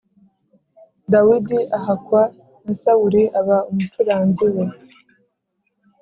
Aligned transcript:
Dawidi 1.11 1.59
ahakwa 1.77 2.21
na 2.63 2.73
Sawuli 2.81 3.23
aba 3.39 3.57
umucuranzi 3.69 4.45
we 4.53 4.63